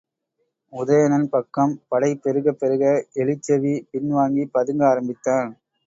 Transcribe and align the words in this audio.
உதயணன் 0.73 1.27
பக்கம் 1.29 1.73
படை 1.87 2.15
பெருகப் 2.15 2.59
பெருக 2.59 2.83
எலிச்செவி, 3.15 3.75
பின்வாங்கிப் 3.91 4.53
பதுங்க 4.53 4.85
ஆரம்பித்தான். 4.85 5.51